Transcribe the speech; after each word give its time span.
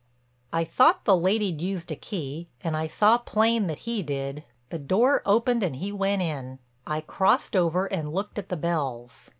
"I 0.51 0.63
thought 0.63 1.05
the 1.05 1.15
lady'd 1.15 1.61
used 1.61 1.91
a 1.91 1.95
key, 1.95 2.47
and 2.61 2.75
I 2.75 2.87
saw 2.87 3.19
plain 3.19 3.67
that 3.67 3.77
he 3.85 4.01
did. 4.01 4.43
The 4.71 4.79
door 4.79 5.21
opened 5.27 5.61
and 5.61 5.75
he 5.75 5.91
went 5.91 6.23
in. 6.23 6.57
I 6.87 7.01
crossed 7.01 7.55
over 7.55 7.85
and 7.85 8.11
looked 8.11 8.39
at 8.39 8.49
the 8.49 8.57
bells. 8.57 9.29